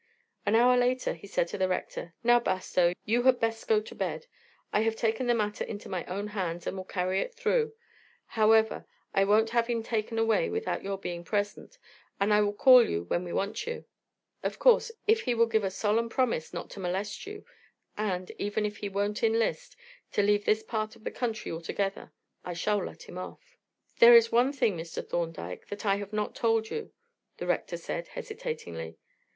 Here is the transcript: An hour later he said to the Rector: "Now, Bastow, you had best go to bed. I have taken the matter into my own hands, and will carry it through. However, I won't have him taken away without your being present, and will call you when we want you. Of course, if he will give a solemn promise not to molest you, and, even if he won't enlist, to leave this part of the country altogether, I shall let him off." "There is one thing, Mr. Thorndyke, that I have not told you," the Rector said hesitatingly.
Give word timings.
An 0.47 0.55
hour 0.55 0.75
later 0.77 1.13
he 1.13 1.27
said 1.27 1.47
to 1.49 1.59
the 1.59 1.67
Rector: 1.67 2.15
"Now, 2.23 2.39
Bastow, 2.39 2.93
you 3.05 3.21
had 3.21 3.39
best 3.39 3.67
go 3.67 3.79
to 3.81 3.93
bed. 3.93 4.25
I 4.73 4.79
have 4.81 4.95
taken 4.95 5.27
the 5.27 5.35
matter 5.35 5.63
into 5.63 5.89
my 5.89 6.05
own 6.05 6.29
hands, 6.29 6.65
and 6.65 6.75
will 6.75 6.85
carry 6.85 7.19
it 7.21 7.35
through. 7.35 7.73
However, 8.25 8.87
I 9.13 9.25
won't 9.25 9.51
have 9.51 9.67
him 9.67 9.83
taken 9.83 10.17
away 10.17 10.49
without 10.49 10.81
your 10.83 10.97
being 10.97 11.23
present, 11.23 11.77
and 12.19 12.31
will 12.31 12.51
call 12.51 12.83
you 12.89 13.03
when 13.03 13.23
we 13.23 13.31
want 13.31 13.67
you. 13.67 13.85
Of 14.41 14.57
course, 14.57 14.91
if 15.05 15.21
he 15.21 15.35
will 15.35 15.45
give 15.45 15.63
a 15.63 15.69
solemn 15.69 16.09
promise 16.09 16.51
not 16.51 16.71
to 16.71 16.79
molest 16.79 17.27
you, 17.27 17.45
and, 17.95 18.31
even 18.39 18.65
if 18.65 18.77
he 18.77 18.89
won't 18.89 19.21
enlist, 19.21 19.75
to 20.13 20.23
leave 20.23 20.45
this 20.45 20.63
part 20.63 20.95
of 20.95 21.03
the 21.03 21.11
country 21.11 21.51
altogether, 21.51 22.11
I 22.43 22.53
shall 22.53 22.83
let 22.83 23.03
him 23.03 23.19
off." 23.19 23.59
"There 23.99 24.15
is 24.15 24.31
one 24.31 24.51
thing, 24.51 24.75
Mr. 24.75 25.07
Thorndyke, 25.07 25.67
that 25.67 25.85
I 25.85 25.97
have 25.97 26.11
not 26.11 26.33
told 26.33 26.71
you," 26.71 26.91
the 27.37 27.45
Rector 27.45 27.77
said 27.77 28.07
hesitatingly. 28.07 28.97